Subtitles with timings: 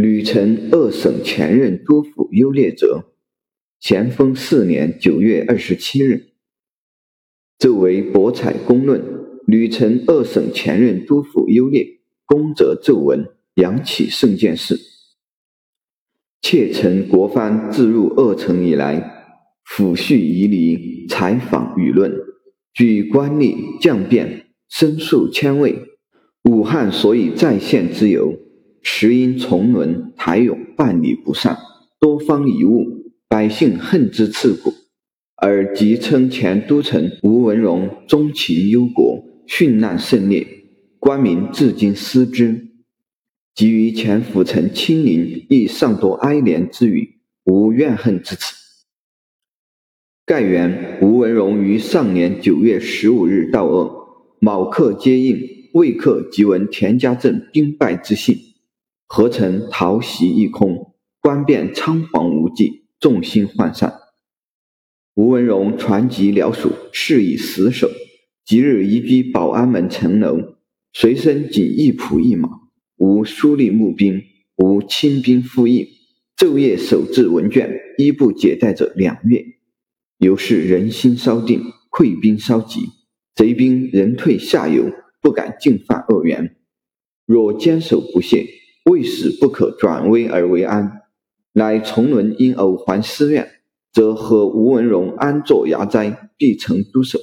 [0.00, 3.06] 吕城二省前任督府优劣者，
[3.80, 6.34] 咸丰四年九月二十七日，
[7.58, 9.02] 奏为博采公论。
[9.44, 13.26] 吕城二省前任督府优劣，公则奏闻，
[13.56, 14.78] 扬起圣见事。
[16.42, 19.34] 妾臣国藩自入二城以来，
[19.66, 22.12] 抚恤夷离，采访舆论，
[22.72, 25.76] 举官吏降变，申诉千位。
[26.44, 28.38] 武汉所以在县之由。
[28.82, 31.58] 时因从伦台勇办理不善，
[32.00, 34.72] 多方贻误，百姓恨之刺骨，
[35.36, 40.46] 而即称前都城吴文荣忠勤忧国，殉难甚烈，
[40.98, 42.68] 官民至今思之。
[43.54, 48.54] 及于前府城亲临，亦尚多哀怜之语，无怨恨之词。
[50.24, 53.90] 盖元吴文荣于上年九月十五日到鄂，
[54.40, 55.40] 卯刻接应，
[55.74, 58.36] 未刻即闻田家镇兵败之信。
[59.10, 63.94] 何曾逃袭一空，官变仓皇无际，众心涣散。
[65.14, 67.88] 吴文荣传集辽属，誓以死守。
[68.44, 70.56] 即日移居保安门城楼，
[70.92, 72.50] 随身仅一仆一马，
[72.98, 74.22] 无书吏募兵，
[74.56, 75.86] 无亲兵复印，
[76.36, 79.42] 昼夜守制文卷，衣不解带者两月。
[80.18, 82.80] 由是人心稍定，溃兵稍急，
[83.34, 86.56] 贼兵人退下游，不敢进犯鄂源。
[87.24, 88.46] 若坚守不懈。
[88.88, 91.02] 为使不可转危而为安，
[91.52, 93.46] 乃崇伦因偶还私怨，
[93.92, 97.18] 则和吴文荣安坐衙斋，必成都守。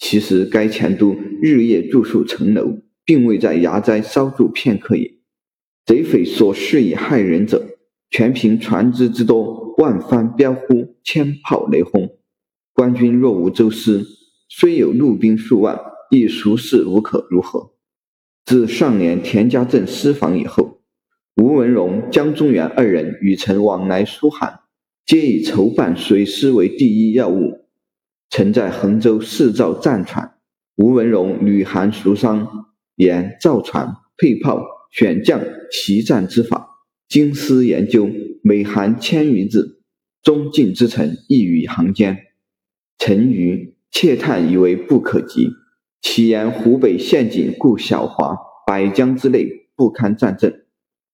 [0.00, 5.12] 其实该前都日夜住宿城楼，并未在衙斋稍住片刻也。
[5.86, 7.78] 贼匪所施以害人者，
[8.10, 12.18] 全凭船只之多，万帆飙呼，千炮雷轰。
[12.72, 14.04] 官军若无周师，
[14.48, 15.78] 虽有陆兵数万，
[16.10, 17.74] 亦熟视无可如何。
[18.44, 20.69] 自上年田家镇失防以后。
[21.40, 24.60] 吴文荣、江中元二人与臣往来书函，
[25.06, 27.64] 皆以筹办水师为第一要务。
[28.28, 30.34] 曾在衡州试造战船，
[30.76, 32.46] 吴文荣屡函熟商，
[32.94, 34.62] 言造船、配炮、
[34.92, 35.40] 选将、
[35.72, 36.68] 齐战之法，
[37.08, 38.10] 精思研究，
[38.42, 39.80] 每函千余字，
[40.22, 42.18] 中进之臣溢于行间。
[42.98, 45.48] 臣愚窃叹以为不可及。
[46.02, 48.36] 其言湖北陷阱故小华、
[48.66, 50.59] 百江之内不堪战阵。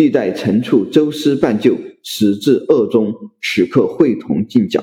[0.00, 4.82] 必待陈处周师办救，使至鄂中，此刻会同进剿，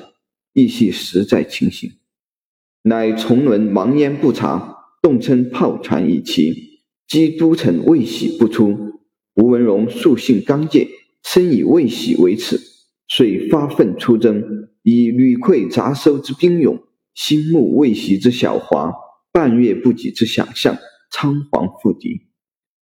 [0.52, 1.90] 亦系实在情形。
[2.82, 8.92] 乃崇伦忙焉不察，动称炮船已齐，击都城未喜不出。
[9.34, 10.86] 吴文荣素性刚介，
[11.24, 12.60] 深以未喜为耻，
[13.08, 16.78] 遂发愤出征，以屡溃杂收之兵勇，
[17.12, 18.92] 心目未习之小华，
[19.32, 20.78] 半月不及之想象，
[21.10, 22.28] 仓皇赴敌。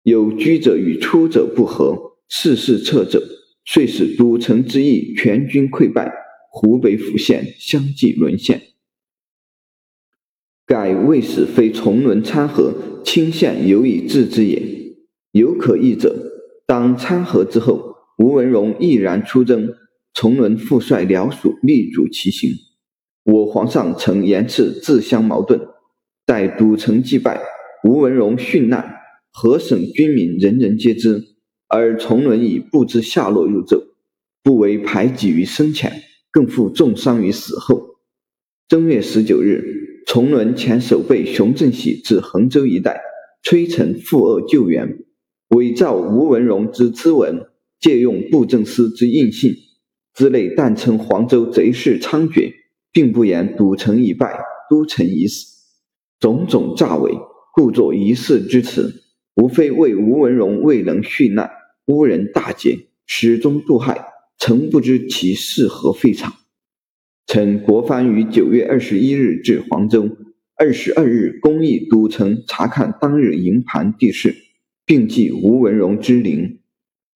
[0.02, 2.11] 有居者与出者不和。
[2.34, 3.20] 事事撤走，
[3.62, 6.10] 遂使都城之役全军溃败，
[6.50, 8.62] 湖北府县相继沦陷。
[10.64, 12.72] 盖为使非崇伦参合，
[13.04, 14.62] 清县犹以治之也。
[15.32, 16.16] 有可议者，
[16.66, 19.68] 当参合之后，吴文荣毅然出征，
[20.14, 22.50] 崇伦复率辽属力主其行。
[23.24, 25.60] 我皇上曾言斥自相矛盾，
[26.24, 27.42] 待都城既败，
[27.84, 28.96] 吴文荣殉难，
[29.30, 31.31] 何省军民人人皆知。
[31.74, 33.82] 而从伦以不知下落入奏，
[34.42, 37.96] 不为排挤于生前，更负重伤于死后。
[38.68, 43.00] 正月十九日，从伦遣守备熊正喜至衡州一带，
[43.42, 44.98] 催臣赴鄂救援，
[45.48, 47.46] 伪造吴文荣之咨文，
[47.80, 49.54] 借用布政司之印信
[50.12, 52.52] 之类，但称黄州贼势猖獗，
[52.92, 55.46] 并不言赌城已败，都城已死，
[56.20, 57.12] 种种诈伪，
[57.54, 58.92] 故作疑似之词，
[59.36, 61.50] 无非为吴文荣未能殉难。
[61.86, 64.04] 乌人大捷，始终杜害，
[64.38, 66.34] 曾不知其是何废场。
[67.26, 70.08] 臣国藩于九月二十一日至黄州，
[70.56, 74.36] 二十二日公议都城查看当日营盘地势，
[74.86, 76.60] 并记吴文荣之灵，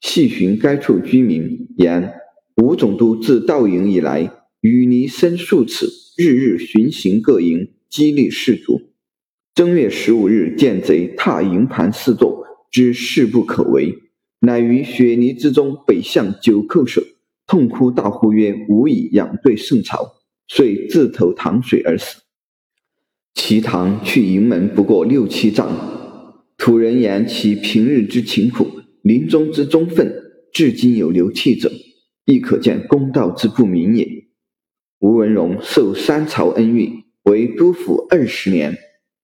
[0.00, 2.14] 细寻该处居民，言
[2.56, 5.86] 吴总督自到营以来，与尼深数尺，
[6.16, 8.80] 日日巡行各营，激励士卒。
[9.54, 13.94] 正月十五日见贼踏营盘四座，知势不可为。
[14.46, 17.02] 乃于雪泥之中北向九叩首，
[17.48, 20.14] 痛哭大呼曰：“吾以仰对圣朝！”
[20.46, 22.22] 遂自投塘水而死。
[23.34, 25.68] 其堂去营门不过六七丈，
[26.56, 28.68] 土人言其平日之勤苦，
[29.02, 30.14] 临终之忠愤，
[30.52, 31.72] 至今有流涕者，
[32.24, 34.06] 亦可见公道之不明也。
[35.00, 38.78] 吴文荣受三朝恩遇，为都府二十年，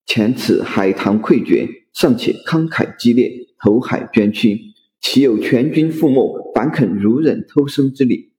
[0.04, 3.30] 前此海棠溃绝，尚且慷慨激烈，
[3.62, 4.71] 投海捐躯。
[5.02, 8.30] 岂有全军覆没，反肯如忍偷生之理？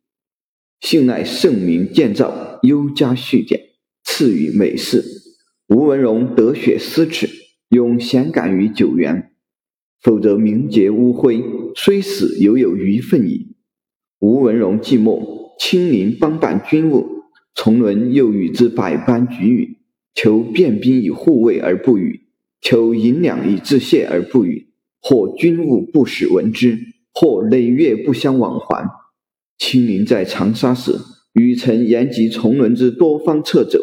[0.80, 3.62] 幸乃圣明建造，优加续典，
[4.04, 5.04] 赐予美事。
[5.68, 7.30] 吴文荣得雪思耻，
[7.70, 9.32] 永贤感于九原。
[10.02, 11.44] 否则名节污秽，
[11.76, 13.56] 虽死犹有余愤矣。
[14.20, 17.08] 吴文荣寂寞，亲临帮办军务，
[17.54, 19.78] 崇伦又与之百般举语，
[20.16, 22.22] 求便兵以护卫而不与，
[22.62, 24.73] 求银两以致谢而不与。
[25.04, 26.80] 或军务不使闻之，
[27.14, 28.90] 或累月不相往还。
[29.60, 30.94] 亲临在长沙时，
[31.34, 33.80] 与臣言及从伦之多方撤走，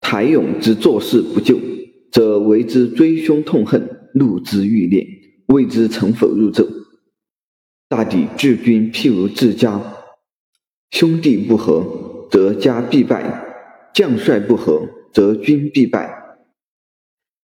[0.00, 1.58] 台勇之做事不就，
[2.12, 5.06] 则为之追凶痛恨，怒之欲裂，
[5.48, 6.68] 未知成否入奏。
[7.88, 9.94] 大抵治军譬如治家，
[10.90, 13.22] 兄弟不和，则家必败；
[13.94, 16.38] 将帅不和，则军必败。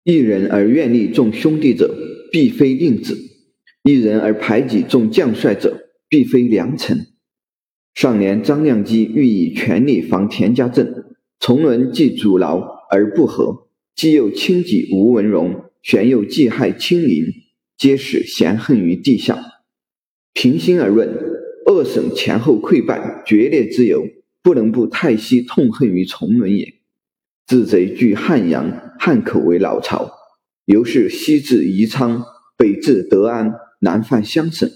[0.05, 1.95] 一人而愿立众兄弟者，
[2.31, 3.15] 必非令子；
[3.83, 7.07] 一人而排挤众将帅者，必非良臣。
[7.95, 17.25] 上年张亮基欲以全力防田家镇，从伦既阻挠而不和，既又轻己吴文荣，旋又忌害亲邻，
[17.77, 19.39] 皆使嫌恨于地下。
[20.33, 21.09] 平心而论，
[21.67, 24.07] 二省前后溃败决裂之由，
[24.43, 26.75] 不能不太息痛恨于崇伦也。
[27.47, 30.13] 自贼据汉阳，汉口为老巢，
[30.69, 32.23] 由是西至宜昌，
[32.59, 34.71] 北至德安，南犯湘省，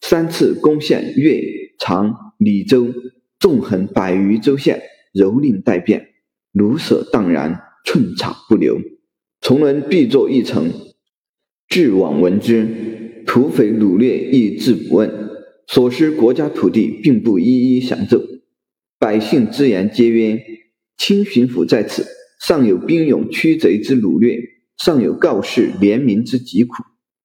[0.00, 1.40] 三次攻陷岳、
[1.78, 2.92] 长、李州，
[3.38, 4.82] 纵横百余州县，
[5.14, 6.08] 蹂躏待变，
[6.50, 8.80] 卢舍荡然，寸草不留。
[9.40, 10.72] 从伦必作一城，
[11.68, 15.08] 至往闻之，土匪掳掠亦自不问，
[15.68, 18.20] 所失国家土地，并不一一详奏。
[18.98, 20.42] 百姓之言皆曰：
[20.98, 22.04] 清巡抚在此。
[22.44, 24.38] 尚有兵勇驱贼之掳掠，
[24.78, 26.74] 尚有告示怜民之疾苦。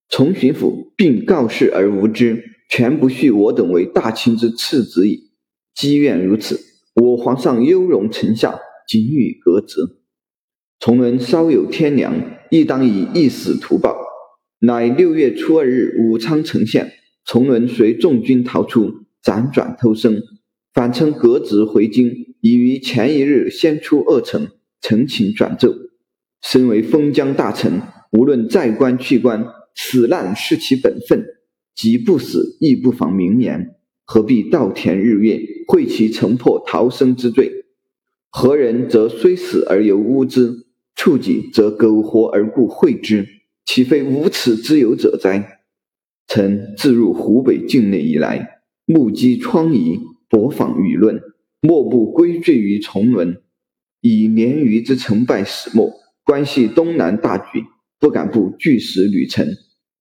[0.10, 5.32] 从巡抚并告示而无知，全不恤我等为大清之次子矣。
[5.74, 6.60] 积怨如此，
[6.96, 9.78] 我皇上优容臣下，仅予革职。
[10.80, 12.14] 从伦稍有天良，
[12.50, 13.96] 亦当以一死图报。
[14.60, 16.92] 乃六月初二日，武昌城县，
[17.26, 20.22] 从伦随众军逃出，辗转偷生，
[20.74, 24.50] 反称革职回京，已于前一日先出二城。
[24.82, 25.76] 陈情转奏，
[26.42, 29.46] 身为封疆大臣，无论在官去官，
[29.76, 31.24] 死难是其本分，
[31.76, 37.52] 即不死亦不妨明言，何必稻田日月，会其城破逃生之罪？
[38.30, 40.66] 何人则虽死而犹污之，
[40.96, 43.28] 触己则苟活而不讳之，
[43.66, 45.60] 岂非无耻之有者哉？
[46.28, 50.00] 臣自入湖北境内以来，目击疮痍，
[50.30, 51.22] 博访舆论，
[51.62, 53.42] 莫不归罪于崇伦。
[54.00, 57.64] 以鲶鱼之成败始末，关系东南大局，
[58.00, 59.58] 不敢不据实履陈。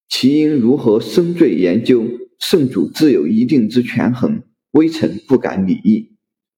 [0.08, 2.04] 其因如何深罪研究，
[2.38, 6.16] 圣主自有一定之权衡，微臣不敢拟议。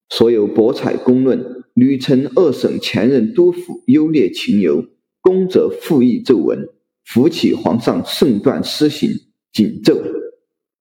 [0.08, 4.84] 所有博采公论，屡陈二省前任督府优劣情由，
[5.20, 6.68] 公者复议奏闻，
[7.04, 9.10] 扶起皇上圣断施行，
[9.52, 10.02] 谨奏。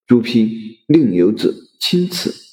[0.07, 2.50] 朱批另有旨钦此。